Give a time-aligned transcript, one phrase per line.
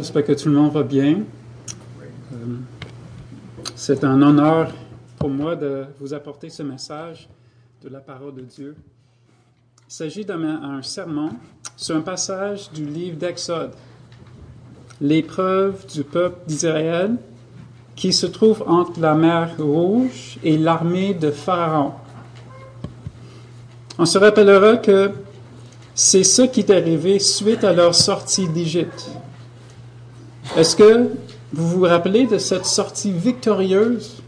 [0.00, 1.24] J'espère que tout le monde va bien.
[2.32, 2.36] Euh,
[3.76, 4.72] c'est un honneur
[5.18, 7.28] pour moi de vous apporter ce message
[7.82, 8.74] de la parole de Dieu.
[9.86, 11.32] Il s'agit d'un sermon
[11.76, 13.72] sur un passage du livre d'Exode,
[15.02, 17.16] l'épreuve du peuple d'Israël
[17.94, 21.92] qui se trouve entre la mer Rouge et l'armée de Pharaon.
[23.98, 25.10] On se rappellera que
[25.94, 29.10] c'est ce qui est arrivé suite à leur sortie d'Égypte.
[30.56, 31.10] Est-ce que
[31.52, 34.20] vous vous rappelez de cette sortie victorieuse?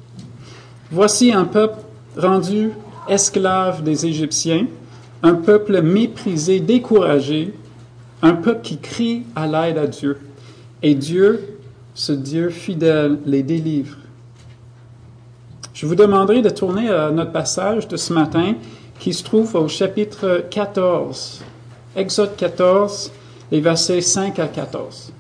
[0.93, 1.81] Voici un peuple
[2.17, 2.71] rendu
[3.09, 4.67] esclave des Égyptiens,
[5.25, 7.53] un peuple méprisé, découragé,
[8.23, 10.21] un peuple qui crie à l'aide à Dieu.
[10.81, 11.59] Et Dieu,
[11.93, 13.97] ce Dieu fidèle, les délivre.
[15.75, 18.55] Je vous demanderai de tourner à notre passage de ce matin
[19.01, 21.43] qui se trouve au chapitre 14,
[21.97, 23.11] Exode 14,
[23.51, 25.13] les versets 5 à 14.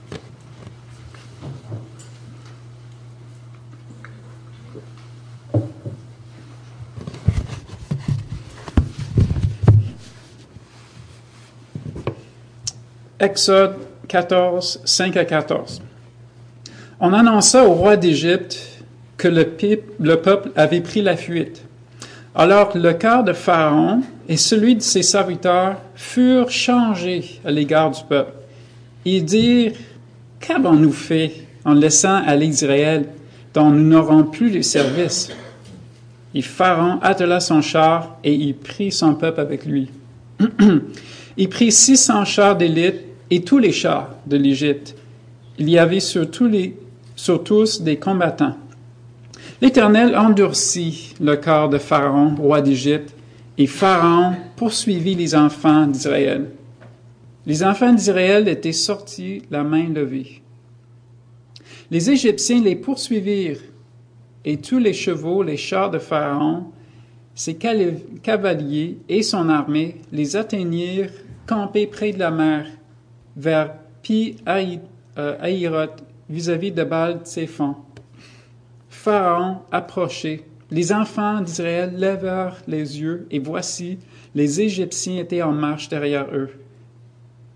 [13.22, 13.76] Exode
[14.08, 15.80] 14, 5 à 14.
[16.98, 18.82] On annonça au roi d'Égypte
[19.16, 21.62] que le, peuple avait pris la fuite.
[22.34, 28.02] Alors le cœur de Pharaon et celui de ses serviteurs furent changés à l'égard du
[28.08, 28.32] peuple.
[29.04, 29.74] Ils dirent,
[30.40, 33.04] Qu'avons-nous fait en laissant aller Israël
[33.54, 35.28] dont nous n'aurons plus les services?
[36.34, 39.90] Et Pharaon attela son char et il prit son peuple avec lui.
[41.36, 44.94] il prit six cents chars d'élite et tous les chars de l'Égypte.
[45.58, 48.58] Il y avait sur, tous des combattants.
[49.62, 53.14] L'Éternel endurcit le corps de Pharaon, roi d'Égypte,
[53.56, 56.50] et Pharaon poursuivit les enfants d'Israël.
[57.46, 60.42] Les enfants d'Israël étaient sortis la main levée.
[61.90, 63.62] Les Égyptiens les poursuivirent,
[64.44, 66.64] et tous les chevaux, les chars de Pharaon,
[67.34, 71.12] ses cavaliers et son armée les atteignirent
[71.46, 72.66] campés près de la mer
[73.36, 75.96] vers Pi Aïrot
[76.28, 77.76] vis-à-vis de Baal Tséphon.
[78.88, 80.44] Pharaon approchait.
[80.70, 83.98] Les enfants d'Israël levèrent les yeux, et voici,
[84.34, 86.50] les Égyptiens étaient en marche derrière eux.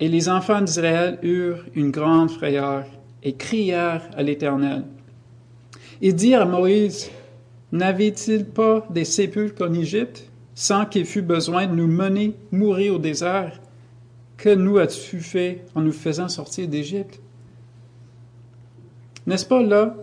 [0.00, 2.84] Et les enfants d'Israël eurent une grande frayeur
[3.22, 4.84] et crièrent à l'Éternel.
[6.02, 7.10] Ils dirent à Moïse,
[7.72, 12.98] N'avait-il pas des sépulcres en Égypte, sans qu'il fût besoin de nous mener mourir au
[12.98, 13.60] désert?
[14.36, 17.20] Que nous as-tu fait en nous faisant sortir d'Égypte?
[19.26, 19.96] N'est-ce pas là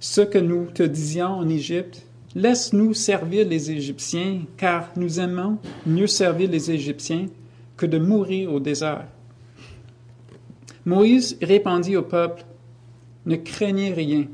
[0.00, 2.06] ce que nous te disions en Égypte?
[2.34, 7.26] Laisse-nous servir les Égyptiens, car nous aimons mieux servir les Égyptiens
[7.76, 9.06] que de mourir au désert.
[10.84, 12.44] Moïse répondit au peuple,
[13.24, 14.26] Ne craignez rien,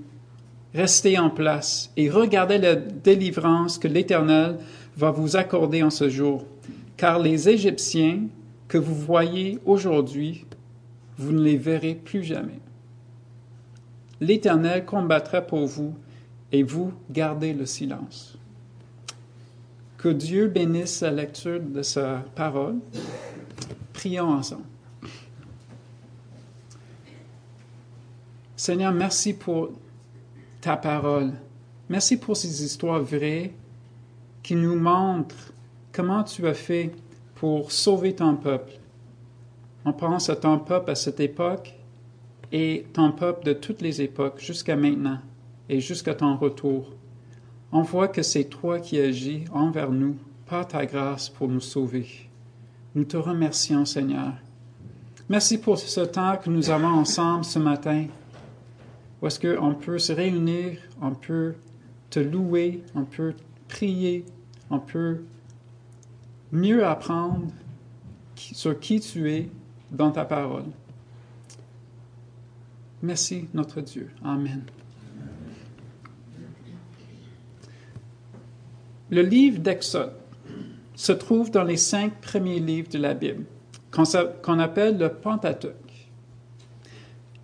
[0.75, 4.57] restez en place et regardez la délivrance que l'Éternel
[4.97, 6.45] va vous accorder en ce jour,
[6.97, 8.23] car les Égyptiens
[8.73, 10.47] que vous voyez aujourd'hui,
[11.19, 12.59] vous ne les verrez plus jamais.
[14.19, 15.95] L'Éternel combattra pour vous
[16.53, 18.39] et vous gardez le silence.
[19.99, 22.77] Que Dieu bénisse la lecture de sa parole.
[23.93, 24.65] Prions ensemble.
[28.57, 29.69] Seigneur, merci pour
[30.63, 31.35] ta parole.
[31.91, 33.53] Merci pour ces histoires vraies
[34.43, 35.53] qui nous montrent
[35.93, 36.91] comment tu as fait
[37.43, 38.75] pour sauver ton peuple.
[39.85, 41.75] On pense à ton peuple à cette époque
[42.53, 45.19] et ton peuple de toutes les époques jusqu'à maintenant
[45.69, 46.93] et jusqu'à ton retour.
[47.73, 50.15] On voit que c'est toi qui agis envers nous
[50.47, 52.07] par ta grâce pour nous sauver.
[52.95, 54.35] Nous te remercions, Seigneur.
[55.29, 58.07] Merci pour ce temps que nous avons ensemble ce matin,
[59.21, 61.55] où est-ce qu'on peut se réunir, on peut
[62.09, 63.35] te louer, on peut
[63.67, 64.27] prier,
[64.71, 65.23] on peut
[66.53, 67.47] mieux apprendre
[68.37, 69.49] sur qui tu es
[69.91, 70.65] dans ta parole.
[73.03, 74.11] Merci notre Dieu.
[74.23, 74.63] Amen.
[79.11, 80.15] Le livre d'Exode
[80.95, 83.45] se trouve dans les cinq premiers livres de la Bible,
[83.91, 85.77] qu'on appelle le Pentateuque.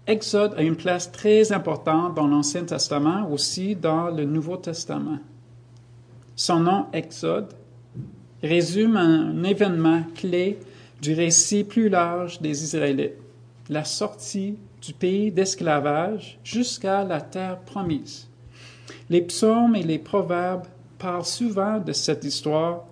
[0.07, 5.19] Exode a une place très importante dans l'Ancien Testament, aussi dans le Nouveau Testament.
[6.37, 7.53] Son nom, Exode,
[8.43, 10.59] résume un événement clé
[11.01, 13.15] du récit plus large des Israélites,
[13.69, 18.29] la sortie du pays d'esclavage jusqu'à la terre promise.
[19.11, 20.67] Les psaumes et les proverbes
[20.99, 22.85] parlent souvent de cette histoire,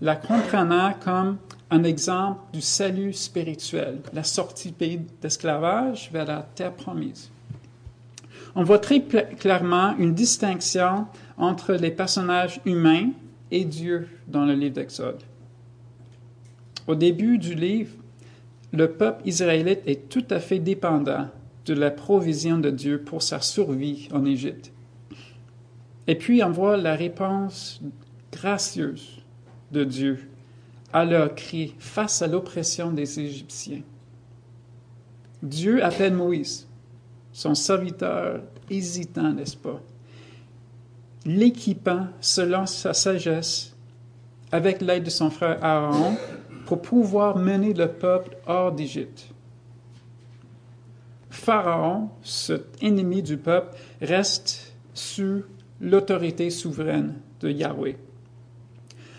[0.00, 1.38] la comprenant comme
[1.70, 7.30] un exemple du salut spirituel, la sortie du pays d'esclavage vers la terre promise.
[8.54, 11.06] On voit très clairement une distinction
[11.36, 13.10] entre les personnages humains
[13.50, 15.22] et Dieu dans le livre d'Exode.
[16.86, 17.92] Au début du livre,
[18.72, 21.28] le peuple israélite est tout à fait dépendant
[21.66, 24.72] de la provision de Dieu pour sa survie en Égypte.
[26.06, 27.80] Et puis on voit la réponse
[28.32, 29.22] gracieuse
[29.72, 30.28] de Dieu
[30.92, 33.82] à leur cri face à l'oppression des Égyptiens.
[35.42, 36.66] Dieu appelle Moïse,
[37.32, 38.40] son serviteur
[38.70, 39.80] hésitant, n'est-ce pas,
[41.28, 43.76] l'équipant selon sa sagesse
[44.50, 46.16] avec l'aide de son frère Aaron
[46.64, 49.28] pour pouvoir mener le peuple hors d'Égypte.
[51.28, 55.42] Pharaon, cet ennemi du peuple, reste sous
[55.82, 57.98] l'autorité souveraine de Yahweh.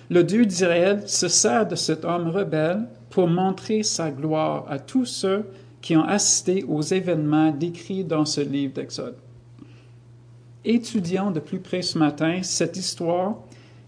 [0.10, 5.06] Le Dieu d'Israël se sert de cet homme rebelle pour montrer sa gloire à tous
[5.06, 5.46] ceux
[5.80, 9.16] qui ont assisté aux événements décrits dans ce livre d'Exode.
[10.66, 13.38] Étudions de plus près ce matin cette histoire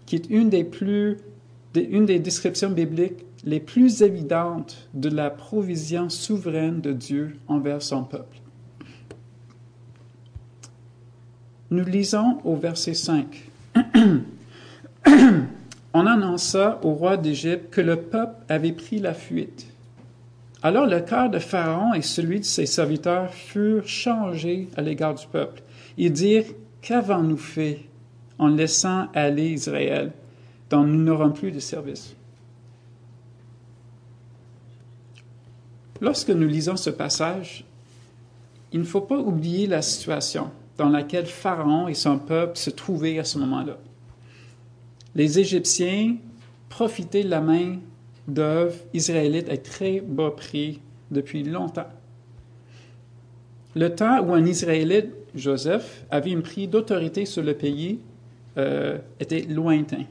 [0.06, 1.18] qui est une des, plus,
[1.74, 8.04] une des descriptions bibliques les plus évidentes de la provision souveraine de Dieu envers son
[8.04, 8.38] peuple.
[11.70, 13.50] Nous lisons au verset 5.
[15.94, 19.66] On annonça au roi d'Égypte que le peuple avait pris la fuite.
[20.62, 25.26] Alors le cœur de Pharaon et celui de ses serviteurs furent changés à l'égard du
[25.26, 25.62] peuple.
[25.98, 26.44] Ils dirent,
[26.82, 27.86] Qu'avons-nous fait
[28.38, 30.12] en laissant aller Israël,
[30.68, 32.14] dont nous n'aurons plus de service?
[36.00, 37.64] Lorsque nous lisons ce passage,
[38.72, 43.20] il ne faut pas oublier la situation dans laquelle Pharaon et son peuple se trouvaient
[43.20, 43.78] à ce moment-là.
[45.14, 46.16] Les Égyptiens
[46.68, 47.78] profitaient de la main
[48.26, 50.80] d'œuvre israélite à très bas prix
[51.12, 51.86] depuis longtemps.
[53.74, 58.00] Le temps où un Israélite, Joseph, avait une prix d'autorité sur le pays
[58.58, 60.04] euh, était lointain.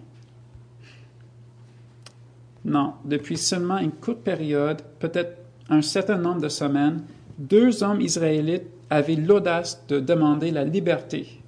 [2.66, 5.38] Non, depuis seulement une courte période, peut-être
[5.70, 7.02] un certain nombre de semaines,
[7.38, 11.40] deux hommes israélites avaient l'audace de demander la liberté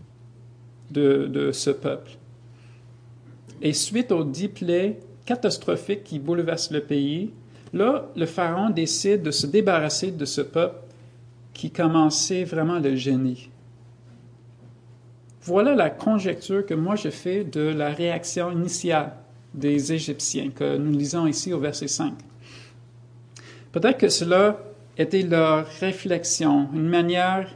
[0.91, 2.11] de, ce peuple.
[3.61, 7.31] Et suite aux dix plaies catastrophiques qui bouleversent le pays,
[7.73, 10.82] là, le pharaon décide de se débarrasser de ce peuple
[11.53, 13.49] qui commençait vraiment le génie.
[15.43, 19.13] Voilà la conjecture que moi je fais de la réaction initiale
[19.53, 22.13] des Égyptiens que nous lisons ici au verset 5.
[23.71, 24.57] Peut-être que cela
[24.97, 27.49] était leur réflexion, une manière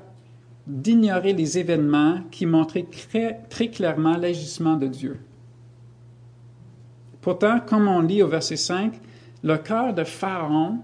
[0.65, 2.87] d'ignorer les événements qui montraient
[3.49, 5.19] très, clairement l'agissement de Dieu.
[7.21, 8.93] Pourtant, comme on lit au verset 5,
[9.43, 10.79] le cœur de Pharaon,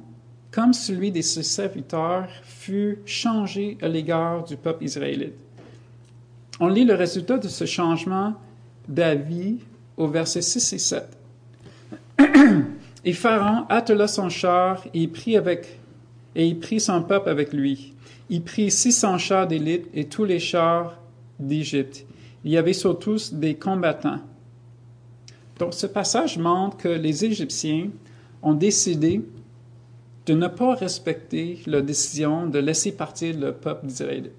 [0.53, 5.33] comme celui de ses serviteurs, fut changé à l'égard du peuple israélite.
[6.59, 8.35] On lit le résultat de ce changement
[8.87, 9.57] d'avis
[9.97, 11.17] au verset 6 et 7.
[13.05, 15.79] et Pharaon attela son char et prit avec
[16.35, 17.93] et il prit son peuple avec lui.
[18.29, 20.97] Il prit six cents chars d'élite et tous les chars
[21.39, 22.05] d'Égypte.
[22.43, 24.19] Il y avait sur tous des combattants.
[25.59, 27.89] Donc ce passage montre que les Égyptiens
[28.41, 29.21] ont décidé
[30.25, 34.31] de ne pas respecter la décision de laisser partir le peuple d'Israël.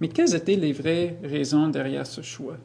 [0.00, 2.56] Mais quelles étaient les vraies raisons derrière ce choix?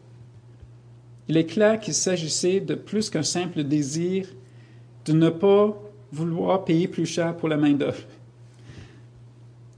[1.27, 4.27] Il est clair qu'il s'agissait de plus qu'un simple désir
[5.05, 5.75] de ne pas
[6.11, 8.03] vouloir payer plus cher pour la main-d'œuvre.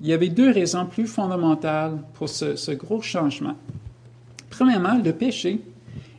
[0.02, 3.56] Il y avait deux raisons plus fondamentales pour ce, gros changement.
[4.50, 5.62] Premièrement, le péché.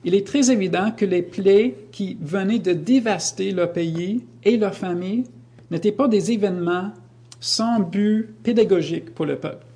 [0.06, 4.72] Il est très évident que les plaies qui venaient de dévaster leur pays et leur
[4.72, 5.24] famille
[5.72, 6.92] n'étaient pas des événements
[7.40, 9.66] sans but pédagogique pour le peuple,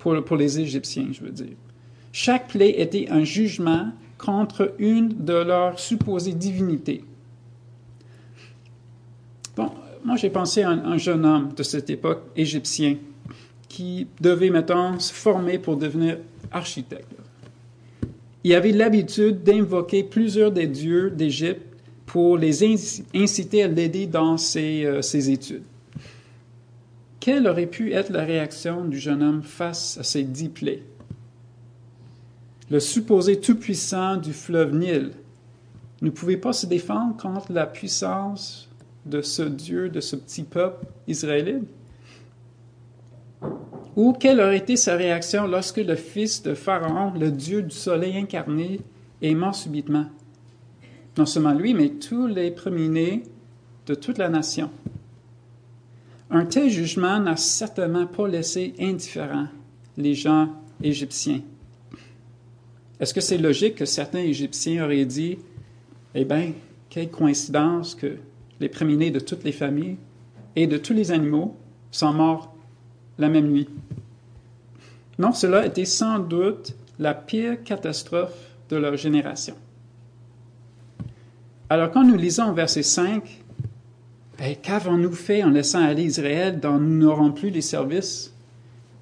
[0.00, 1.54] pour, les Égyptiens, je veux dire.
[2.10, 7.04] Chaque plaie était un jugement contre une de leurs supposées divinités.
[9.54, 9.70] Bon,
[10.04, 12.96] moi j'ai pensé à un, jeune homme de cette époque égyptien
[13.68, 16.18] qui devait, mettons, se former pour devenir
[16.50, 17.06] architecte.
[18.44, 21.66] Il avait l'habitude d'invoquer plusieurs des dieux d'Égypte
[22.06, 22.64] pour les
[23.14, 25.62] inciter à l'aider dans ses, euh, ses, études.
[27.20, 30.82] Quelle aurait pu être la réaction du jeune homme face à ces dix plaies?
[32.70, 35.12] Le supposé tout-puissant du fleuve Nil
[36.00, 38.68] ne pouvait pas se défendre contre la puissance
[39.06, 41.68] de ce Dieu, de ce petit peuple israélite?
[43.96, 48.16] Ou quelle aurait été sa réaction lorsque le fils de Pharaon, le Dieu du soleil
[48.16, 48.80] incarné,
[49.20, 50.06] est mort subitement?
[51.18, 53.22] Non seulement lui, mais tous les premiers-nés
[53.86, 54.70] de toute la nation.
[56.30, 59.48] Un tel jugement n'a certainement pas laissé indifférents
[59.98, 60.48] les gens
[60.82, 61.42] égyptiens.
[62.98, 65.36] Est-ce que c'est logique que certains Égyptiens auraient dit,
[66.14, 66.52] eh bien,
[66.88, 68.16] quelle coïncidence que
[68.60, 69.96] les premiers-nés de toutes les familles
[70.54, 71.56] et de tous les animaux
[71.90, 72.51] sont morts
[73.18, 73.68] la même nuit?
[75.18, 79.54] Non, cela était sans doute la pire catastrophe de leur génération.
[81.68, 83.42] Alors quand nous lisons verset 5,
[84.38, 88.34] ben, qu'avons-nous fait en laissant aller Israël dont nous n'aurons plus les services?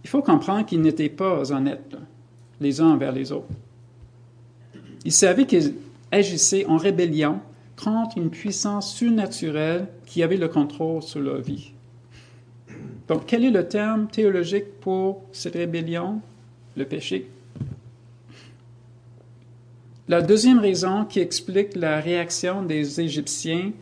[0.05, 1.97] Il faut comprendre qu'ils n'étaient pas honnêtes
[2.61, 3.49] les uns envers les autres.
[5.05, 5.75] Ils savaient qu'ils
[6.13, 7.41] agissaient en rébellion
[7.83, 11.73] contre une puissance surnaturelle qui avait le contrôle sur leur vie.
[13.11, 16.21] Donc, quel est le terme théologique pour cette rébellion?
[16.77, 17.29] Le péché?
[20.07, 23.73] La deuxième raison qui explique la réaction des Égyptiens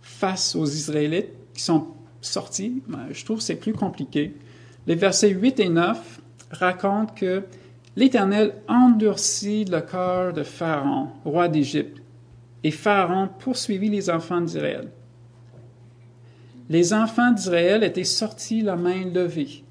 [0.00, 1.88] face aux Israélites qui sont
[2.22, 4.34] sortis, ben, je trouve c'est plus compliqué.
[4.86, 6.20] Les versets 8 et 9
[6.50, 7.42] racontent que
[7.96, 12.00] l'Éternel endurcit le cœur de Pharaon, roi d'Égypte,
[12.64, 14.88] et Pharaon poursuivit les enfants d'Israël.
[16.70, 19.64] Les enfants d'Israël étaient sortis la main levée.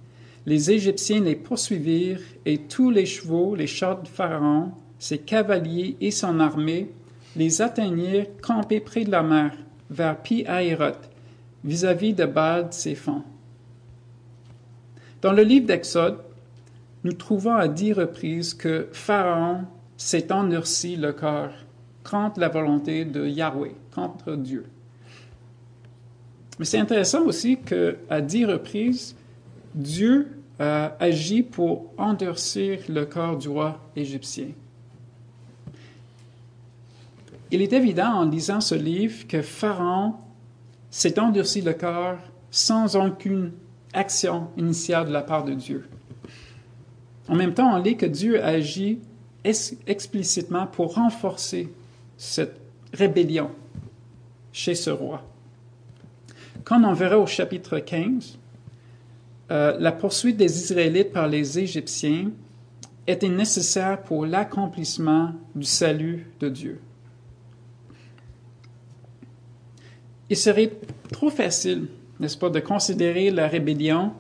[0.46, 6.12] Les Égyptiens les poursuivirent et tous les chevaux, les chars de Pharaon, ses cavaliers et
[6.12, 6.92] son armée
[7.38, 9.54] les atteignirent campés près de la mer,
[9.90, 10.46] vers Pi
[11.64, 13.24] vis-à-vis de Baal fonds.
[15.22, 16.20] Dans le livre d'Exode,
[17.06, 19.64] nous trouvons à dix reprises que Pharaon
[19.96, 21.54] s'est endurci le cœur
[22.04, 24.66] contre la volonté de Yahweh, contre Dieu.
[26.60, 29.16] Mais c'est intéressant aussi qu'à dix reprises,
[29.74, 30.28] Dieu
[30.60, 34.50] a agi pour endurcir le corps du roi égyptien.
[37.50, 40.16] Il est évident en lisant ce livre que Pharaon
[40.92, 42.20] s'est endurci le cœur
[42.52, 43.54] sans aucune
[43.94, 45.88] action initiale de la part de Dieu.
[47.30, 49.00] En même temps, on lit que Dieu agit
[49.44, 51.70] explicitement pour renforcer
[52.18, 52.60] cette
[52.94, 53.50] rébellion
[54.52, 55.24] chez ce roi.
[56.70, 58.38] Comme on verra au chapitre 15,
[59.50, 62.30] euh, la poursuite des Israélites par les Égyptiens
[63.08, 66.80] était nécessaire pour l'accomplissement du salut de Dieu.
[70.30, 70.74] Il serait
[71.12, 71.88] trop facile,
[72.20, 74.14] n'est-ce pas, de considérer la rébellion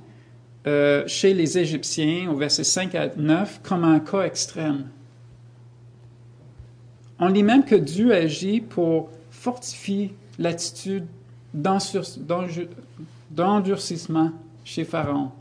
[0.65, 4.89] euh, chez les Égyptiens, au verset 5 à 9, comme un cas extrême.
[7.19, 11.05] On lit même que Dieu agit pour fortifier l'attitude
[11.53, 14.31] d'endurcissement
[14.63, 15.31] chez Pharaon.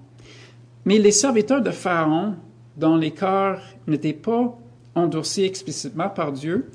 [0.85, 2.35] Mais les serviteurs de Pharaon,
[2.77, 4.57] dont les cœurs n'étaient pas
[4.95, 6.71] endurcis explicitement par Dieu,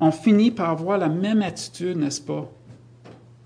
[0.00, 2.50] ont fini par avoir la même attitude, n'est-ce pas,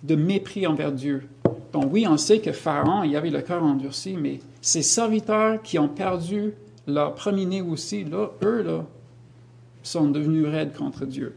[0.02, 1.28] de mépris envers Dieu.
[1.72, 5.78] Donc oui, on sait que Pharaon, il avait le cœur endurci, mais ses serviteurs qui
[5.78, 6.54] ont perdu
[6.86, 8.84] leur premier-né aussi, là, eux, là,
[9.82, 11.34] sont devenus raides contre Dieu.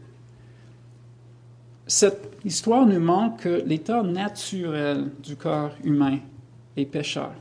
[1.93, 6.19] Cette histoire nous montre que l'état naturel du corps humain
[6.77, 7.33] est pécheur.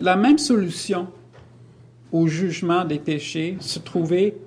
[0.00, 1.06] La même solution
[2.10, 4.38] au jugement des péchés se trouvait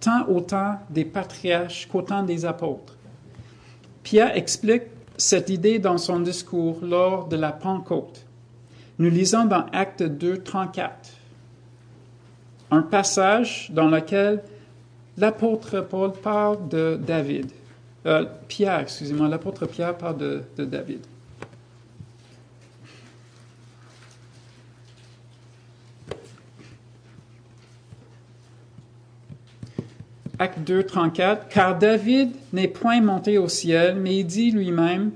[0.00, 2.96] tant au temps des patriarches qu'au temps des apôtres.
[4.02, 4.84] Pierre explique
[5.18, 8.24] cette idée dans son discours lors de la Pentecôte.
[8.98, 11.10] Nous lisons dans Acte 2, 34,
[12.70, 14.42] un passage dans lequel
[15.18, 17.50] l'apôtre Paul parle de David.
[18.06, 21.00] Euh, Pierre, excusez-moi, l'apôtre Pierre parle de, David.
[30.38, 35.10] Acte 2, 34, car David n'est point monté au ciel, mais il dit lui-même,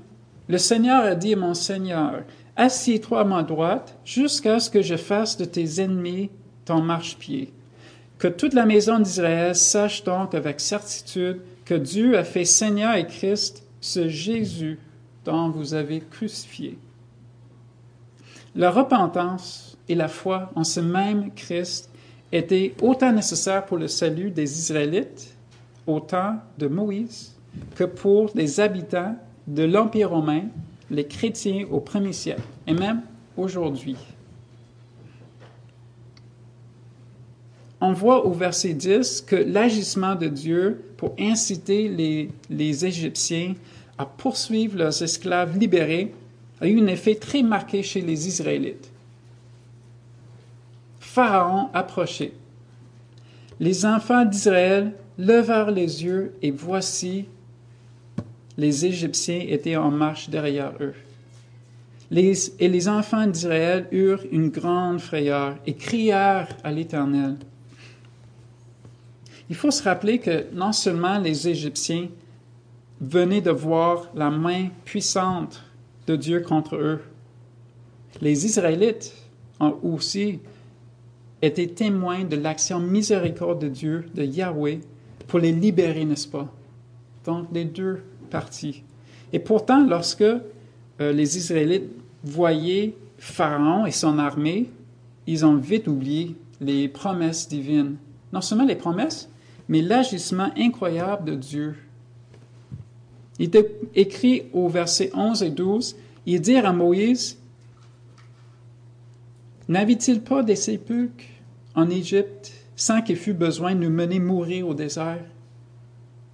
[0.47, 2.21] le Seigneur a dit à mon Seigneur,
[2.55, 6.29] assieds-toi à ma droite jusqu'à ce que je fasse de tes ennemis
[6.65, 7.51] ton marchepied.
[8.17, 13.07] Que toute la maison d'Israël sache donc avec certitude que Dieu a fait Seigneur et
[13.07, 14.79] Christ ce Jésus
[15.25, 16.77] dont vous avez crucifié.
[18.55, 21.89] La repentance et la foi en ce même Christ
[22.31, 25.35] était autant nécessaire pour le salut des Israélites
[25.87, 27.35] au temps de Moïse
[27.75, 29.15] que pour les habitants
[29.47, 30.43] de l'Empire romain,
[30.89, 33.01] les chrétiens au premier siècle, et même
[33.37, 33.97] aujourd'hui.
[37.87, 43.53] On voit au verset 10 que l'agissement de Dieu pour inciter les, Égyptiens
[43.99, 46.11] à poursuivre leurs esclaves libérés
[46.61, 48.89] a eu un effet très marqué chez les Israélites.
[50.99, 52.31] Pharaon approchait.
[53.59, 57.25] Les enfants d'Israël levèrent les yeux et voici,
[58.57, 60.95] les Égyptiens étaient en marche derrière eux.
[62.11, 67.35] et les enfants d'Israël eurent une grande frayeur et crièrent à l'Éternel.
[69.49, 72.07] Il faut se rappeler que non seulement les Égyptiens
[72.99, 75.63] venaient de voir la main puissante
[76.07, 77.01] de Dieu contre eux,
[78.21, 79.13] les Israélites
[79.59, 80.39] ont aussi
[81.41, 84.79] été témoins de l'action miséricorde de Dieu, de Yahweh,
[85.27, 86.51] pour les libérer, n'est-ce pas?
[87.25, 88.83] Donc, les deux parties.
[89.33, 90.41] Et pourtant, lorsque euh,
[90.99, 91.89] les Israélites
[92.23, 94.69] voyaient Pharaon et son armée,
[95.27, 97.95] ils ont vite oublié les promesses divines.
[98.31, 99.29] Non seulement les promesses,
[99.67, 101.75] mais l'agissement incroyable de Dieu.
[103.39, 105.95] Il est écrit au verset 11 et 12,
[106.25, 107.37] il dit à Moïse,
[109.67, 111.25] N'avait-il pas des sépulcres
[111.73, 115.23] en Égypte sans qu'il fût besoin de nous mener mourir au désert?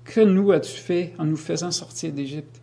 [0.04, 2.62] Que nous as-tu fait en nous faisant sortir d'Égypte?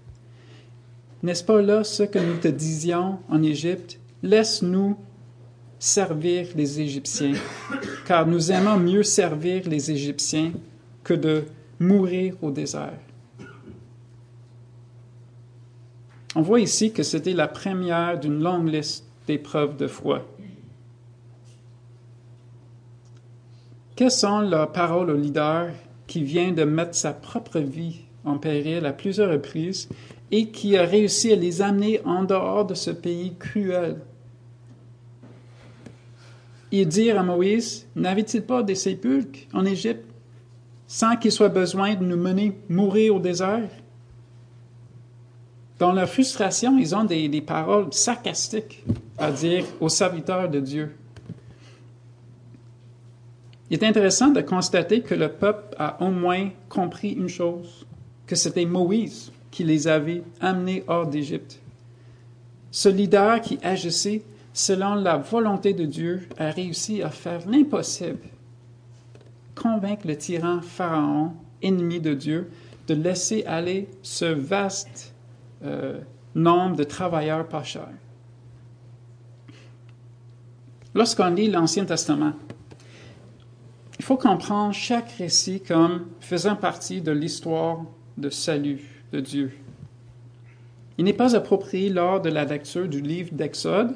[1.22, 3.98] N'est-ce pas là ce que nous te disions en Égypte?
[4.22, 4.96] Laisse-nous
[5.78, 7.34] servir les Égyptiens,
[8.06, 10.52] car nous aimons mieux servir les Égyptiens
[11.04, 11.44] que de
[11.78, 12.98] mourir au désert.
[16.34, 20.24] On voit ici que c'était la première d'une longue liste d'épreuves de foi.
[23.96, 25.72] Quelles sont leurs paroles aux leaders
[26.06, 29.88] qui vient de mettre sa propre vie en péril à plusieurs reprises
[30.30, 33.96] et qui a réussi à les amener en dehors de ce pays cruel
[36.70, 40.04] et dire à Moïse, n'avait-il pas des sépulcres en Égypte
[40.86, 43.68] sans qu'il soit besoin de nous mener mourir au désert?
[45.78, 48.84] Dans leur frustration, ils ont des, des paroles sarcastiques
[49.16, 50.96] à dire aux serviteurs de Dieu.
[53.70, 57.86] Il est intéressant de constater que le peuple a au moins compris une chose,
[58.26, 61.60] que c'était Moïse qui les avait amenés hors d'Égypte.
[62.70, 64.22] Ce leader qui agissait
[64.58, 68.26] selon la volonté de Dieu, a réussi à faire l'impossible,
[69.54, 72.50] convaincre le tyran Pharaon, ennemi de Dieu,
[72.88, 75.14] de laisser aller ce vaste
[75.62, 76.00] euh,
[76.34, 77.62] nombre de travailleurs pas.
[80.92, 82.32] Lorsqu'on lit l'Ancien Testament,
[84.00, 87.84] il faut comprendre chaque récit comme faisant partie de l'histoire
[88.16, 89.52] de salut de Dieu.
[90.98, 93.94] Il n'est pas approprié lors de la lecture du livre d'Exode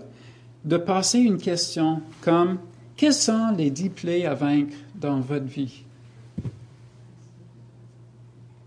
[0.64, 2.58] de passer une question comme
[2.96, 5.82] Quels sont les dix plaies à vaincre dans votre vie?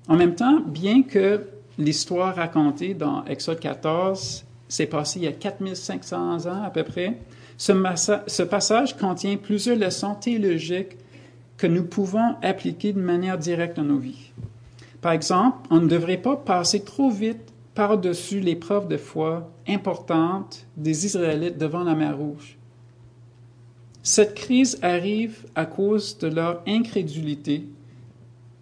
[0.08, 5.32] En même temps, bien que l'histoire racontée dans Exode 14 s'est passée il y a
[5.32, 7.18] 4500 ans à peu près,
[7.58, 7.74] ce,
[8.28, 10.98] ce passage contient plusieurs leçons théologiques
[11.58, 14.32] que nous pouvons appliquer de manière directe dans nos vies.
[15.02, 21.06] Par exemple, on ne devrait pas passer trop vite par-dessus l'épreuve de foi importante des
[21.06, 22.58] Israélites devant la mer Rouge.
[24.02, 27.66] Cette crise arrive à cause de leur incrédulité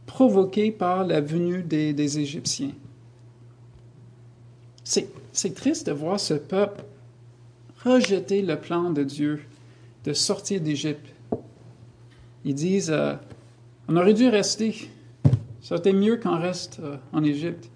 [0.06, 2.71] provoquée par la venue des, Égyptiens.
[4.84, 6.84] C'est triste de voir ce peuple
[7.84, 9.41] rejeter le plan de Dieu
[10.06, 11.08] de sortir d'Égypte.
[12.45, 13.15] Ils disent, euh,
[13.88, 14.89] on aurait dû rester.
[15.62, 17.69] Ça aurait été mieux qu'on reste euh, en Égypte.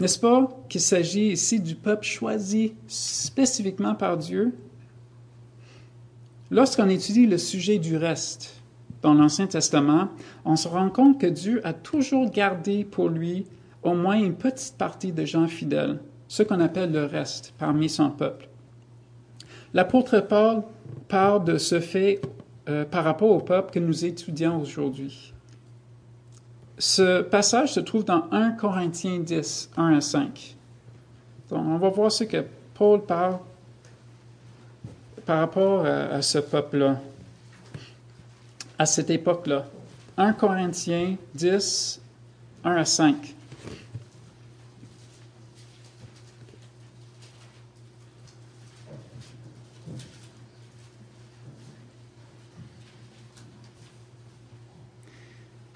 [0.00, 4.54] N'est-ce pas qu'il s'agit ici du peuple choisi spécifiquement par Dieu?
[6.50, 8.60] Lorsqu'on étudie le sujet du reste
[9.02, 10.08] dans l'Ancien Testament,
[10.46, 13.46] on se rend compte que Dieu a toujours gardé pour lui
[13.82, 18.10] au moins une petite partie de gens fidèles, ce qu'on appelle le reste parmi son
[18.10, 18.48] peuple.
[19.74, 20.62] L'apôtre Paul
[21.08, 22.20] parle de ce fait
[22.68, 25.34] euh, par rapport au peuple que nous étudions aujourd'hui.
[26.80, 30.56] Ce passage se trouve dans 1 Corinthiens 10, 1 à 5.
[31.50, 33.38] Donc, on va voir ce que Paul parle
[35.26, 36.98] par rapport à, ce peuple-là,
[38.78, 39.66] à cette époque-là.
[40.16, 42.00] 1 Corinthiens 10,
[42.64, 43.34] 1 à 5.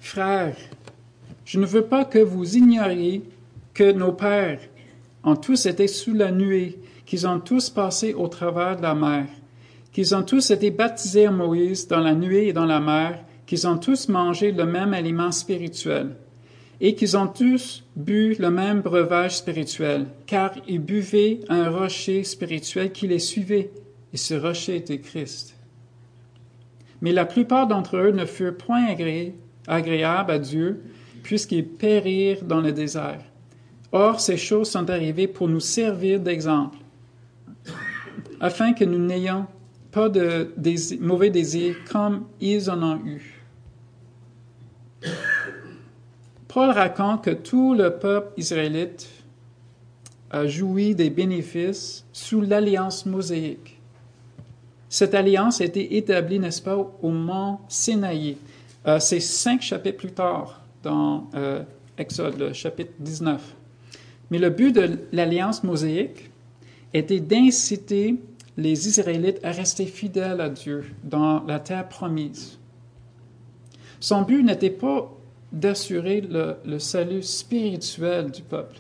[0.01, 0.55] Frères,
[1.45, 3.23] je ne veux pas que vous ignoriez
[3.75, 4.61] que nos pères
[5.25, 9.27] ont tous été sous la nuée, qu'ils ont tous passé au travers de la mer,
[9.93, 13.67] qu'ils ont tous été baptisés en Moïse dans la nuée et dans la mer, qu'ils
[13.67, 16.17] ont tous mangé le même aliment spirituel,
[16.81, 22.93] et qu'ils ont tous bu le même breuvage spirituel, car ils buvaient un rocher spirituel
[22.93, 23.71] qui les suivait,
[24.13, 25.57] et ce rocher était Christ.
[27.01, 29.35] Mais la plupart d'entre eux ne furent point agréés
[29.67, 30.83] agréable à Dieu,
[31.25, 33.25] puisqu'ils périrent dans le désert.
[33.91, 36.79] Or, ces choses sont arrivées pour nous servir d'exemple,
[38.41, 39.47] afin que nous n'ayons
[39.91, 40.53] pas de
[41.01, 43.41] mauvais désirs comme ils en ont eu.
[46.47, 49.09] Paul raconte que tout le peuple israélite
[50.31, 53.81] a joui des bénéfices sous l'alliance mosaïque.
[54.89, 58.37] Cette alliance a été établie, n'est-ce pas, au mont Sinaï.
[58.87, 61.63] Euh, cinq chapitres plus tard dans euh,
[61.99, 63.57] Exode, le chapitre 19.
[64.31, 66.31] Mais le but de l'alliance mosaïque
[66.93, 68.17] était d'inciter
[68.57, 72.59] les Israélites à rester fidèles à Dieu dans la terre promise.
[73.99, 75.11] Son but n'était pas
[75.53, 78.77] d'assurer le, le, salut spirituel du peuple.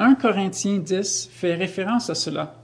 [0.00, 2.54] 1 Corinthiens 10 fait référence à cela.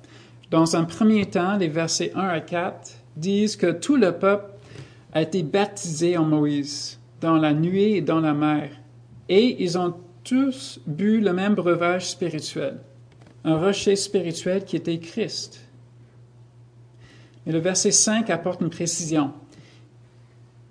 [0.50, 4.53] Dans un premier temps, les versets 1 à 4 disent que tout le peuple
[5.14, 8.70] a été baptisé en Moïse, dans la nuée et dans la mer,
[9.29, 12.79] et ils ont tous bu le même breuvage spirituel,
[13.44, 15.61] un rocher spirituel qui était Christ.
[17.46, 19.33] Et le verset 5 apporte une précision.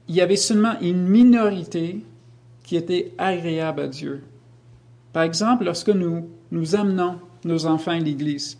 [0.08, 2.04] Il y avait seulement une minorité
[2.64, 4.24] qui était agréable à Dieu.
[5.14, 8.58] Par exemple, lorsque nous, nous amenons nos enfants à l'Église,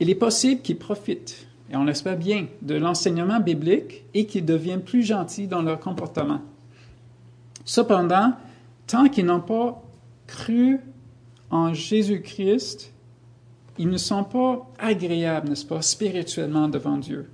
[0.00, 4.84] il est possible qu'ils profitent et on l'espère bien, de l'enseignement biblique et qu'ils deviennent
[4.84, 6.40] plus gentils dans leur comportement.
[7.64, 8.32] Cependant,
[8.86, 9.82] tant qu'ils n'ont pas
[10.28, 10.78] cru
[11.50, 12.92] en Jésus-Christ,
[13.76, 17.28] ils ne sont pas agréables, n'est-ce pas, spirituellement devant Dieu.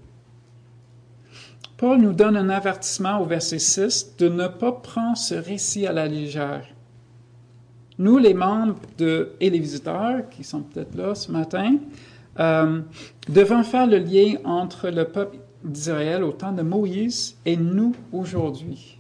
[1.76, 5.92] Paul nous donne un avertissement au verset 6 de ne pas prendre ce récit à
[5.92, 6.66] la légère.
[7.98, 11.76] Nous, les membres de, et les visiteurs qui sont peut-être là ce matin,
[12.38, 12.81] euh,
[13.29, 18.99] devant faire le lien entre le peuple d'Israël au temps de Moïse et nous aujourd'hui.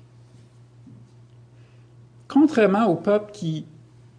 [2.28, 3.64] Contrairement aux peuples qui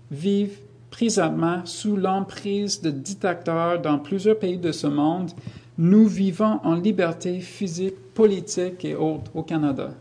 [0.10, 5.32] vivent présentement sous l'emprise de dictateurs dans plusieurs pays de ce monde,
[5.78, 9.92] nous vivons en liberté physique, politique et autres au Canada.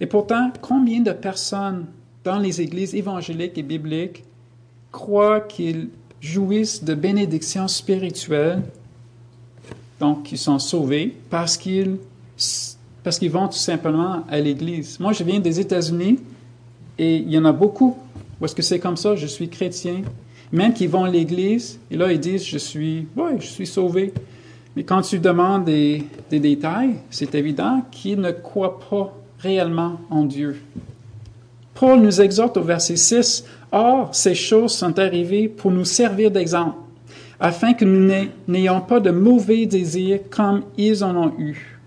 [0.00, 1.86] Et pourtant, combien de personnes
[2.24, 4.24] dans les églises évangéliques et bibliques
[4.90, 5.90] croient qu'ils
[6.26, 8.62] jouissent de bénédictions spirituelles,
[10.00, 11.96] donc qui sont sauvés parce qu'ils
[13.02, 14.98] parce qu'ils vont tout simplement à l'Église.
[14.98, 16.18] Moi, je viens des États-Unis
[16.98, 17.96] et il y en a beaucoup
[18.40, 20.02] où est-ce que c'est comme ça, je suis chrétien,
[20.52, 24.12] même qui vont à l'Église et là ils disent je suis, ouais, je suis sauvé.
[24.74, 30.24] Mais quand tu demandes des, des détails, c'est évident qu'ils ne croient pas réellement en
[30.24, 30.60] Dieu.
[31.74, 36.78] Paul nous exhorte au verset 6 Or, ces choses sont arrivées pour nous servir d'exemple,
[37.40, 41.78] afin que nous n'ayons pas de mauvais désirs comme ils en ont eu.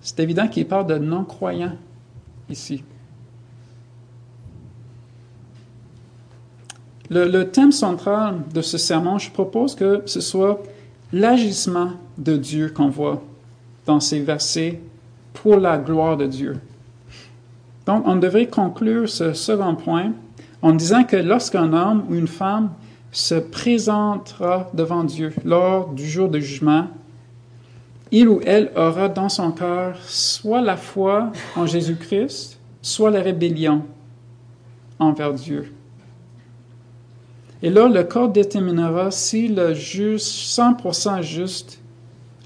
[0.00, 1.76] C'est évident qu'il parle de non-croyants
[2.48, 2.82] ici.
[7.10, 10.62] Le, thème central de ce sermon, je propose que ce soit
[11.12, 13.22] l'agissement de Dieu qu'on voit
[13.86, 14.80] dans ces versets
[15.32, 16.58] pour la gloire de Dieu.
[17.88, 20.12] Donc, on devrait conclure ce second point
[20.60, 22.68] en disant que lorsqu'un homme ou une femme
[23.12, 26.88] se présentera devant Dieu lors du jour de jugement,
[28.10, 33.84] il ou elle aura dans son cœur soit la foi en Jésus-Christ, soit la rébellion
[34.98, 35.72] envers Dieu.
[37.62, 41.80] Et là, le corps déterminera si le juste, 100% juste,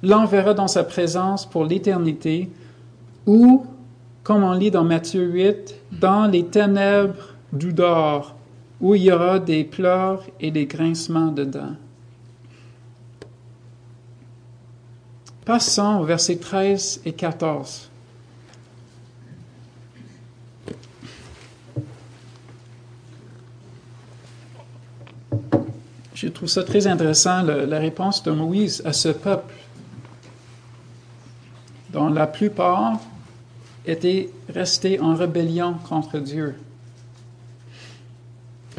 [0.05, 2.49] l'enverra dans sa présence pour l'éternité
[3.27, 3.67] ou
[4.23, 8.37] comme on lit dans Matthieu 8, dans les ténèbres du dehors,
[8.81, 11.77] où il y aura des pleurs et des grincements de dents.
[15.45, 17.91] Passons aux versets 13 et 14.
[26.15, 29.55] Je trouve ça très intéressant, la réponse de Moïse à ce peuple,
[31.91, 33.01] dont la plupart
[33.87, 36.55] était resté en rébellion contre Dieu.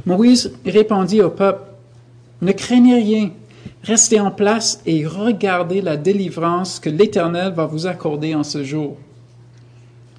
[0.06, 1.64] Moïse répondit au peuple,
[2.42, 3.32] Ne craignez rien,
[3.84, 8.98] restez en place et regardez la délivrance que l'Éternel va vous accorder en ce jour.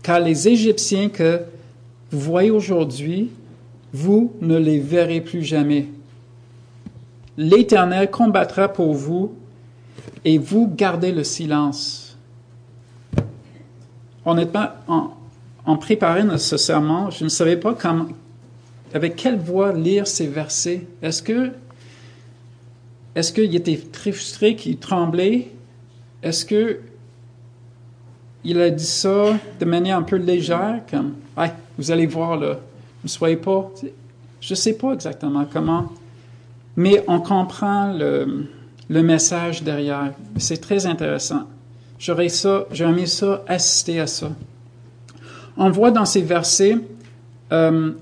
[0.02, 1.40] Car les Égyptiens que
[2.10, 3.30] vous voyez aujourd'hui,
[3.92, 5.86] vous ne les verrez plus jamais.
[7.36, 9.34] L'Éternel combattra pour vous
[10.24, 12.03] et vous gardez le silence
[14.24, 15.10] honnêtement, en,
[15.66, 17.76] en préparant ce serment, je ne savais pas
[18.92, 20.86] avec quelle voix lire ces versets.
[21.02, 21.50] Est-ce que,
[23.14, 25.50] est-ce qu'il était très frustré, qu'il tremblait?
[26.22, 26.80] Est-ce que
[28.44, 32.58] il a dit ça de manière un peu légère, comme hey, vous allez voir là,
[33.02, 33.70] ne soyez pas.
[34.40, 35.90] Je ne sais pas exactement comment,
[36.76, 40.12] mais on comprend le message derrière.
[40.36, 41.44] C'est très intéressant.
[41.98, 42.66] J'aurais ça,
[43.06, 44.30] ça, assister à ça.
[45.56, 46.76] On voit dans ces versets
[47.52, 47.92] euh,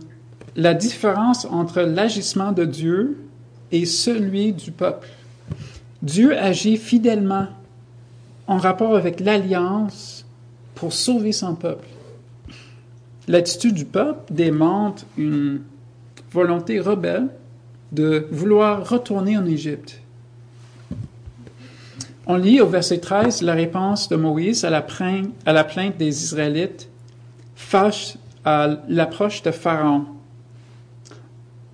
[0.56, 3.18] la différence entre l'agissement de Dieu
[3.70, 5.08] et celui du peuple.
[6.02, 7.48] Dieu agit fidèlement
[8.46, 10.26] en rapport avec l'alliance
[10.74, 11.86] pour sauver son peuple.
[13.28, 15.62] L'attitude du peuple démontre une
[16.32, 17.28] volonté rebelle
[17.92, 20.01] de vouloir retourner en Égypte.
[22.26, 26.88] On lit au verset 13 la réponse de Moïse à la plainte, des Israélites
[27.56, 30.04] face à l'approche de Pharaon.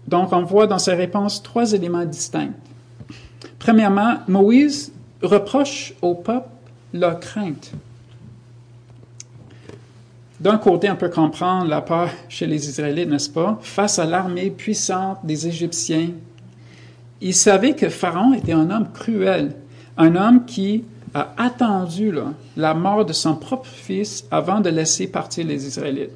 [0.07, 2.53] Donc, on voit dans sa réponse trois éléments distincts.
[3.59, 4.91] Premièrement, Moïse
[5.23, 6.49] reproche au peuple
[6.95, 7.73] leur crainte.
[10.41, 14.51] D'un côté, on peut comprendre la peur chez les Israélites, n'est-ce pas, face à l'armée
[14.51, 16.11] puissante des Égyptiens.
[17.21, 19.53] Ils savaient que Pharaon était un homme cruel,
[19.99, 22.13] un homme qui a attendu
[22.57, 26.13] la mort de son propre fils avant de laisser partir les Israélites.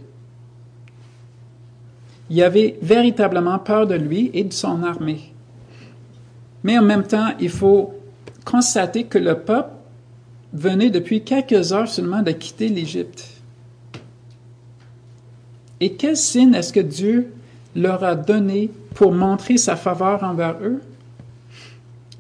[2.31, 5.33] Il avait véritablement peur de lui et de son armée.
[6.63, 7.95] Mais en même temps, il faut
[8.45, 9.71] constater que le peuple
[10.53, 13.29] venait depuis quelques heures seulement de quitter l'Égypte.
[15.81, 17.33] Et quel signe est-ce que Dieu
[17.75, 20.81] leur a donné pour montrer sa faveur envers eux?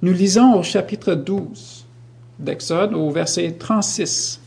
[0.03, 1.87] Nous lisons au chapitre 12
[2.37, 4.41] d'Exode, au verset 36.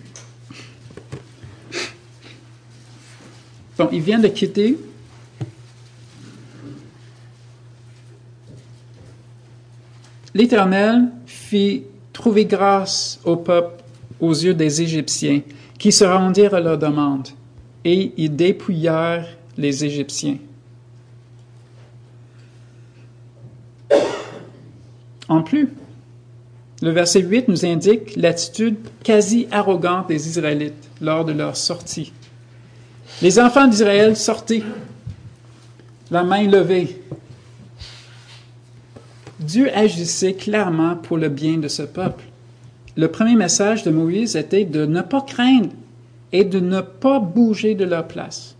[3.77, 4.77] Bon, ils viennent de quitter.
[10.33, 13.81] L'Éternel fit trouver grâce au peuple
[14.19, 15.41] aux yeux des Égyptiens,
[15.79, 17.29] qui se rendirent à leur demande,
[17.85, 20.37] et ils dépouillèrent les Égyptiens.
[25.27, 25.69] En plus,
[26.81, 32.11] le verset 8 nous indique l'attitude quasi arrogante des Israélites lors de leur sortie.
[33.21, 34.63] Les enfants d'Israël sortaient,
[36.11, 37.01] la main levée.
[39.39, 42.23] Dieu agissait clairement pour le bien de ce peuple.
[42.97, 45.69] Le premier message de Moïse était de ne pas craindre
[46.31, 48.55] et de ne pas bouger de leur place.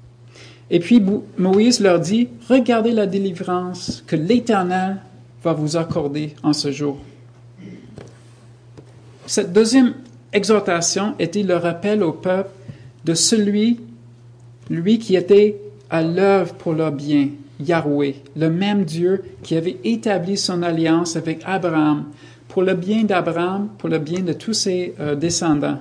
[0.70, 1.04] Et puis
[1.38, 4.98] Moïse leur dit, regardez la délivrance que l'Éternel
[5.46, 6.98] va vous accorder en ce jour.
[9.28, 9.94] Cette deuxième
[10.34, 12.50] exhortation était le rappel au peuple
[13.06, 13.80] de celui,
[14.72, 17.30] lui qui était à l'œuvre pour leur bien,
[17.60, 22.06] Yahweh, le même Dieu qui avait établi son alliance avec Abraham
[22.48, 25.78] pour le bien d'Abraham, pour le bien de tous ses euh, descendants.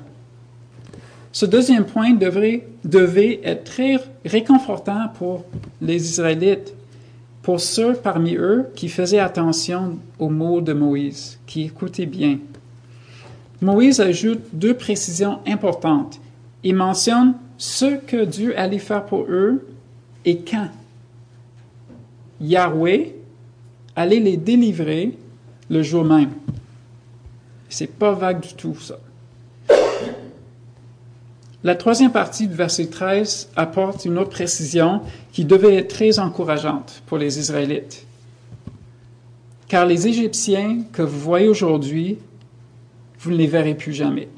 [1.33, 5.45] Ce deuxième point devrait, devait être très réconfortant pour
[5.81, 6.75] les Israélites
[7.45, 12.39] pour ceux parmi eux qui faisaient attention aux mots de Moïse, qui écoutaient bien.
[13.61, 16.19] Moïse ajoute deux précisions importantes.
[16.63, 19.67] Il mentionne ce que Dieu allait faire pour eux
[20.25, 20.71] et quand.
[22.41, 23.15] Yahweh
[23.95, 25.17] allait les délivrer
[25.69, 26.33] le jour même.
[27.69, 28.99] C'est pas vague du tout, ça.
[31.65, 35.01] La troisième partie du verset 13 apporte une autre précision
[35.33, 38.07] qui devait être très encourageante pour les Israélites.
[39.67, 42.19] Car les Égyptiens que vous voyez aujourd'hui,
[43.19, 44.29] vous ne les verrez plus jamais.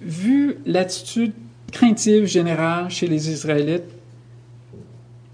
[0.00, 1.32] Vu l'attitude
[1.72, 3.82] craintive générale chez les Israélites,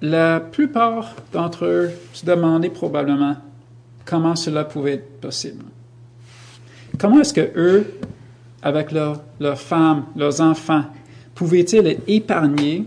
[0.01, 3.37] la plupart d'entre eux se demandaient probablement
[4.07, 5.65] comment cela pouvait être possible.
[6.99, 7.99] Comment est-ce que eux,
[8.63, 10.85] avec leurs femmes, leurs enfants,
[11.35, 12.87] pouvaient-ils être épargnés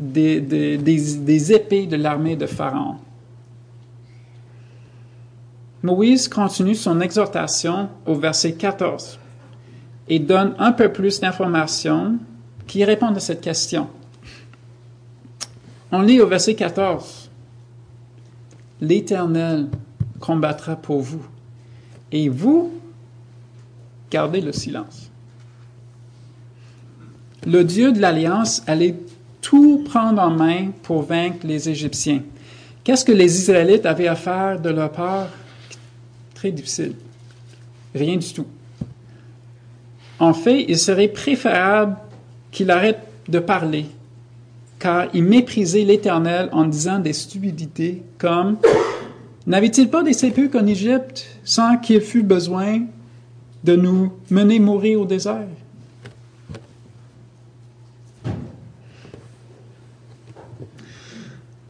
[0.00, 2.96] des, des épées de l'armée de Pharaon?
[5.82, 9.18] Moïse continue son exhortation au verset 14
[10.08, 12.18] et donne un peu plus d'informations
[12.66, 13.88] qui répondent à cette question.
[15.90, 17.30] On lit au verset 14.
[18.80, 19.68] L'Éternel
[20.20, 21.22] combattra pour vous,
[22.10, 22.72] et vous
[24.12, 25.10] Gardez le silence.
[27.46, 28.96] Le Dieu de l'Alliance allait
[29.40, 32.20] tout prendre en main pour vaincre les Égyptiens.
[32.84, 35.28] Qu'est-ce que les Israélites avaient à faire de leur part?
[36.34, 36.92] Très difficile.
[37.94, 38.46] Rien du tout.
[40.18, 41.96] En fait, il serait préférable
[42.50, 43.86] qu'il arrête de parler,
[44.78, 48.58] car il méprisait l'Éternel en disant des stupidités comme
[49.46, 52.82] N'avait-il pas des sépulcres en Égypte sans qu'il fût besoin
[53.64, 55.46] de nous mener mourir au désert.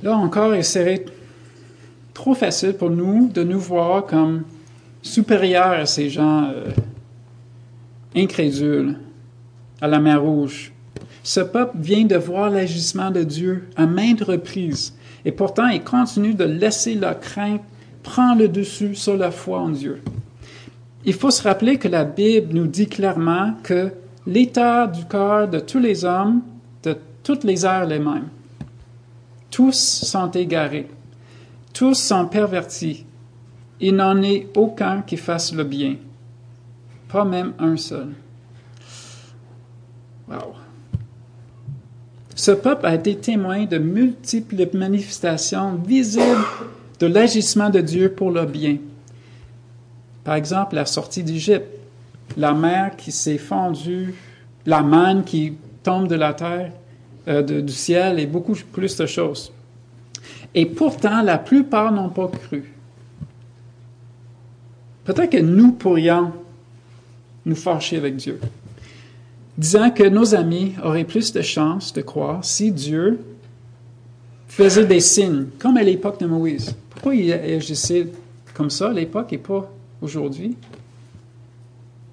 [0.03, 1.05] Là encore, il serait
[2.13, 4.43] trop facile pour nous de nous voir comme
[5.03, 6.71] supérieurs à ces gens euh,
[8.17, 8.97] incrédules
[9.81, 10.73] à la mer Rouge.
[11.23, 16.35] Ce peuple vient de voir l'agissement de Dieu à maintes reprises, et pourtant il continue
[16.35, 17.63] de laisser leur crainte
[18.03, 20.03] prendre le dessus sur la foi en Dieu.
[21.05, 23.93] Il faut se rappeler que la Bible nous dit clairement que
[24.27, 26.43] l'état du cœur de tous les hommes,
[26.85, 28.29] de toutes les heures les mêmes.
[29.51, 30.89] Tous sont égarés.
[31.73, 33.05] Tous sont pervertis.
[33.81, 35.97] Il n'en est aucun qui fasse le bien.
[37.09, 38.09] Pas même un seul.
[40.29, 40.55] Wow.
[42.35, 46.45] Ce peuple a été témoin de multiples manifestations visibles
[47.01, 48.79] de l'agissement de Dieu pour le bien.
[50.25, 51.67] Par exemple, la sortie d'Égypte,
[52.37, 54.15] la mer qui s'est fondue,
[54.67, 56.73] la manne qui tombe de la terre,
[57.29, 59.53] euh, du ciel et beaucoup plus de choses.
[60.55, 62.73] Et pourtant, la plupart n'ont pas cru.
[65.05, 66.33] Peut-être que nous pourrions
[67.45, 68.39] nous fâcher avec Dieu,
[69.59, 73.19] disant que nos amis auraient plus de chances de croire si Dieu
[74.47, 76.77] faisait des signes, comme à l'époque de Moïse.
[76.91, 78.07] Pourquoi il agissait
[78.55, 79.73] comme ça à l'époque et pas
[80.03, 80.57] aujourd'hui?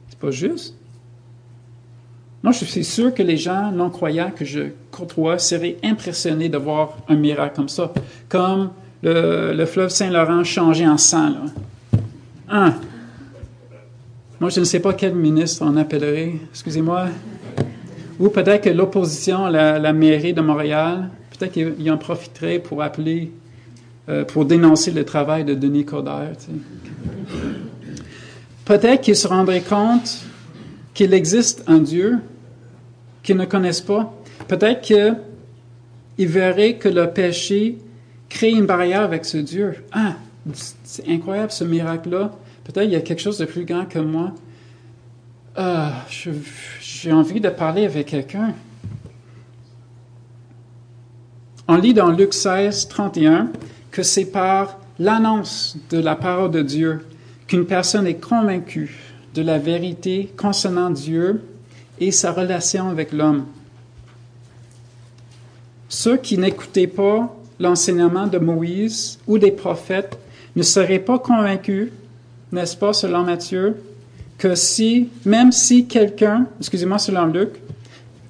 [0.10, 0.76] C'est pas juste?
[2.42, 6.98] Moi, je suis sûr que les gens non-croyants que je côtoie seraient impressionnés de voir
[7.10, 7.92] un miracle comme ça,
[8.30, 8.70] comme
[9.04, 11.32] le, fleuve Saint-Laurent changé en sang.
[12.50, 12.76] Là.
[14.40, 17.08] Moi, je ne sais pas quel ministre on appellerait, excusez-moi.
[18.20, 23.32] Ou peut-être que l'opposition la, la, mairie de Montréal, peut-être qu'ils en profiteraient pour appeler,
[24.08, 26.32] euh, pour dénoncer le travail de Denis Coderre.
[28.70, 30.20] Peut-être qu'ils se rendraient compte
[30.94, 32.20] qu'il existe un Dieu
[33.24, 34.14] qu'ils ne connaissent pas.
[34.48, 37.80] Peut-être qu'ils verraient que le péché
[38.30, 39.84] crée une barrière avec ce Dieu.
[39.92, 40.18] Ah,
[40.84, 42.30] c'est incroyable ce miracle-là.
[42.64, 44.36] Peut-être il y a quelque chose de plus grand que moi.
[45.56, 46.06] Ah,
[46.80, 48.54] j'ai envie de parler avec quelqu'un.
[51.68, 53.50] On lit dans Luc 16, 31
[53.90, 57.00] que c'est par l'annonce de la parole de Dieu
[57.50, 58.96] qu'une personne est convaincue
[59.34, 61.42] de la vérité concernant Dieu
[62.00, 63.46] et sa relation avec l'homme.
[65.90, 70.18] Ceux qui n'écoutaient pas l'enseignement de Moïse ou des prophètes
[70.56, 71.90] ne seraient pas convaincus,
[72.52, 73.78] n'est-ce pas, selon Matthieu,
[74.38, 77.50] que si, même si quelqu'un, excusez-moi, selon Luc,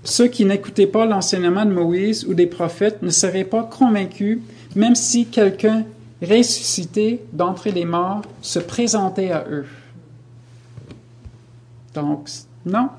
[0.06, 4.40] ceux qui n'écoutaient pas l'enseignement de Moïse ou des prophètes ne seraient pas convaincus,
[4.78, 5.84] même si quelqu'un
[6.22, 9.66] ressuscité d'entre les morts se présentait à eux.
[11.94, 12.30] Donc,
[12.66, 12.90] non,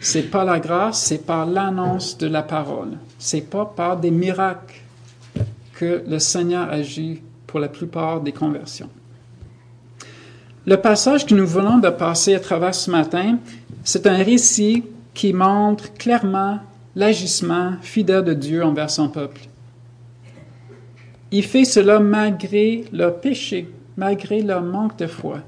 [0.00, 2.98] c'est pas la grâce, c'est par l'annonce de la parole.
[3.18, 4.80] C'est pas par des miracles
[5.74, 8.90] que le Seigneur agit pour la plupart des conversions.
[10.66, 13.38] Le passage que nous venons de passer à travers ce matin,
[13.84, 16.58] c'est un récit qui montre clairement
[16.96, 19.42] l'agissement fidèle de Dieu envers son peuple.
[21.32, 25.40] Il fait cela malgré leur péché, malgré leur manque de foi.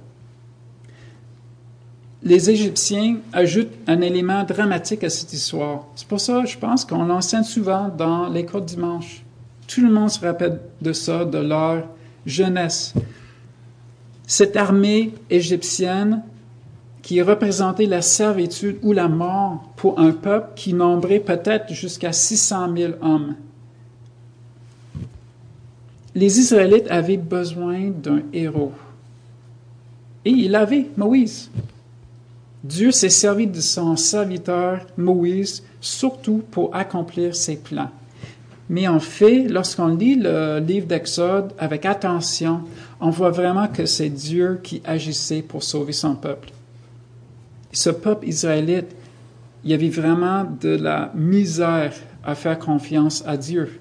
[2.22, 5.86] Les Égyptiens ajoutent un élément dramatique à cette histoire.
[5.94, 9.22] C'est pour ça, je pense qu'on l'enseigne souvent dans l'école dimanche.
[9.68, 11.84] Tout le monde se rappelle de ça, de leur
[12.26, 12.92] jeunesse.
[14.26, 16.22] Cette armée égyptienne
[17.02, 22.76] qui représentait la servitude ou la mort pour un peuple qui nombrait peut-être jusqu'à 600
[22.76, 23.36] 000 hommes
[26.18, 28.72] les Israélites avaient besoin d'un héros.
[30.24, 31.48] Et il avait Moïse.
[32.64, 37.90] Dieu s'est servi de son serviteur Moïse surtout pour accomplir ses plans.
[38.68, 42.62] Mais en fait, lorsqu'on lit le livre d'Exode avec attention,
[43.00, 46.50] on voit vraiment que c'est Dieu qui agissait pour sauver son peuple.
[47.72, 48.88] Ce peuple israélite,
[49.62, 53.80] il y avait vraiment de la misère à faire confiance à Dieu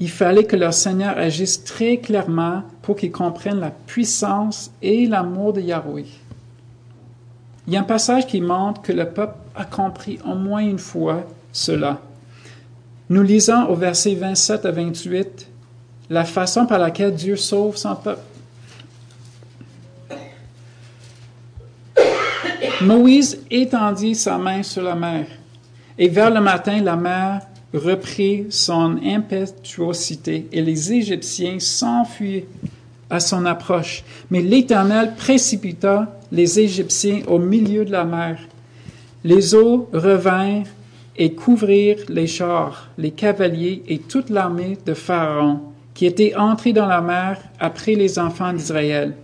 [0.00, 5.52] il fallait que leur Seigneur agisse très clairement pour qu'ils comprennent la puissance et l'amour
[5.52, 6.06] de Yahweh.
[7.66, 10.78] Il y a un passage qui montre que le peuple a compris au moins une
[10.78, 11.98] fois cela.
[13.10, 15.48] Nous lisons au verset 27 à 28
[16.10, 18.22] la façon par laquelle Dieu sauve son peuple.
[22.82, 25.26] Moïse étendit sa main sur la mer,
[25.98, 27.42] et vers le matin, la mer
[27.74, 32.44] reprit son impétuosité et les Égyptiens s'enfuirent
[33.10, 34.04] à son approche.
[34.30, 38.38] Mais l'Éternel précipita les Égyptiens au milieu de la mer.
[39.24, 40.66] Les eaux revinrent
[41.16, 45.60] et couvrirent les chars, les cavaliers et toute l'armée de Pharaon,
[45.94, 49.14] qui était entrée dans la mer après les enfants d'Israël.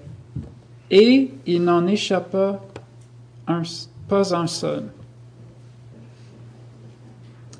[0.91, 2.61] Et il n'en échappa
[4.09, 4.85] pas un seul.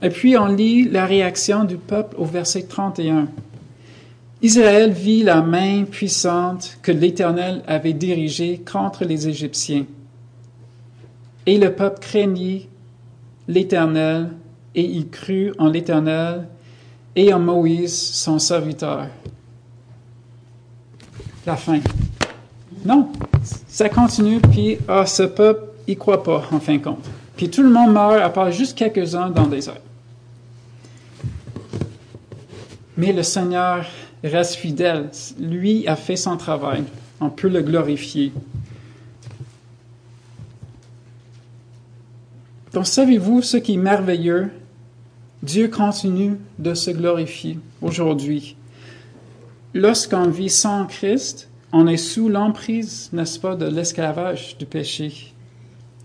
[0.05, 3.27] Et puis on lit la réaction du peuple au verset 31.
[4.43, 9.87] Israël vit la main puissante que l'Éternel avait dirigée contre les Égyptiens.
[11.47, 12.69] Et le peuple craignit
[13.49, 14.29] l'Éternel
[14.75, 16.49] et il crut en l'Éternel
[17.17, 19.07] et en Moïse, son serviteur.
[21.47, 21.81] La fin.
[22.85, 23.09] Non,
[23.43, 27.07] ça continue, puis ah, ce peuple, il croit pas, en fin de compte.
[27.39, 29.81] Puis tout le monde meurt, à part juste quelques-uns dans des désert.
[32.97, 33.85] Mais le Seigneur
[34.23, 35.11] reste fidèle.
[35.39, 36.85] Lui a fait son travail.
[37.21, 38.33] On peut le glorifier.
[42.73, 44.51] Donc, savez-vous ce qui est merveilleux?
[45.43, 48.57] Dieu continue de se glorifier aujourd'hui.
[49.75, 55.33] Lorsqu'on vit sans Christ, on est sous l'emprise, n'est-ce pas, de l'esclavage du péché.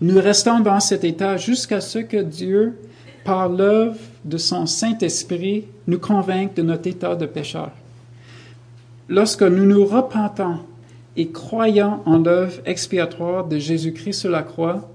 [0.00, 2.78] Nous restons dans cet état jusqu'à ce que Dieu,
[3.24, 7.70] par l'œuvre de son Saint-Esprit, nous convainque de notre état de pécheur.
[9.08, 10.58] Lorsque nous nous repentons
[11.16, 14.88] et croyons en l'œuvre expiatoire de Jésus-Christ sur la croix,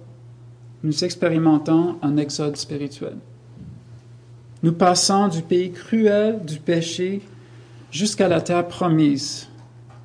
[0.84, 3.17] nous expérimentons un exode spirituel.
[4.63, 7.21] Nous passons du pays cruel du péché
[7.91, 9.47] jusqu'à la terre promise,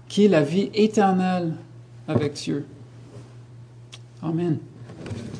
[0.08, 1.54] qui est la vie éternelle
[2.08, 2.66] avec Dieu.
[4.22, 4.58] Amen.